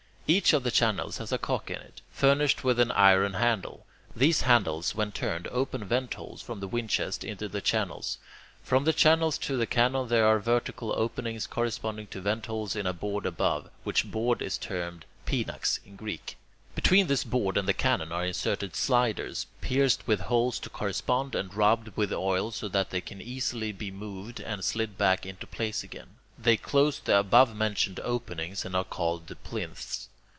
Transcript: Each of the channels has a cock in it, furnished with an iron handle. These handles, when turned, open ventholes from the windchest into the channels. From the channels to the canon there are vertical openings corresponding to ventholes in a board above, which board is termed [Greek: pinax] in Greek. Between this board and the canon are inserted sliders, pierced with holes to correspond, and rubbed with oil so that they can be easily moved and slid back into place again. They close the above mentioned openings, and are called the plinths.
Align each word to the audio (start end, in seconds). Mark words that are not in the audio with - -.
Each 0.31 0.53
of 0.53 0.63
the 0.63 0.71
channels 0.71 1.17
has 1.17 1.33
a 1.33 1.37
cock 1.37 1.69
in 1.69 1.81
it, 1.81 1.99
furnished 2.13 2.63
with 2.63 2.79
an 2.79 2.89
iron 2.91 3.33
handle. 3.33 3.85
These 4.15 4.43
handles, 4.43 4.95
when 4.95 5.11
turned, 5.11 5.45
open 5.51 5.83
ventholes 5.83 6.41
from 6.41 6.61
the 6.61 6.69
windchest 6.69 7.25
into 7.25 7.49
the 7.49 7.59
channels. 7.59 8.17
From 8.63 8.85
the 8.85 8.93
channels 8.93 9.37
to 9.39 9.57
the 9.57 9.67
canon 9.67 10.07
there 10.07 10.25
are 10.25 10.39
vertical 10.39 10.93
openings 10.95 11.47
corresponding 11.47 12.07
to 12.11 12.21
ventholes 12.21 12.77
in 12.77 12.87
a 12.87 12.93
board 12.93 13.25
above, 13.25 13.69
which 13.83 14.09
board 14.09 14.41
is 14.41 14.57
termed 14.57 15.03
[Greek: 15.25 15.45
pinax] 15.47 15.79
in 15.85 15.97
Greek. 15.97 16.37
Between 16.75 17.07
this 17.07 17.25
board 17.25 17.57
and 17.57 17.67
the 17.67 17.73
canon 17.73 18.13
are 18.13 18.25
inserted 18.25 18.73
sliders, 18.73 19.47
pierced 19.59 20.07
with 20.07 20.21
holes 20.21 20.59
to 20.59 20.69
correspond, 20.69 21.35
and 21.35 21.53
rubbed 21.53 21.97
with 21.97 22.13
oil 22.13 22.51
so 22.51 22.69
that 22.69 22.89
they 22.91 23.01
can 23.01 23.17
be 23.17 23.29
easily 23.29 23.73
moved 23.91 24.39
and 24.39 24.63
slid 24.63 24.97
back 24.97 25.25
into 25.25 25.45
place 25.45 25.83
again. 25.83 26.07
They 26.39 26.55
close 26.55 26.99
the 26.99 27.19
above 27.19 27.53
mentioned 27.53 27.99
openings, 27.99 28.63
and 28.63 28.77
are 28.77 28.85
called 28.85 29.27
the 29.27 29.35
plinths. 29.35 30.07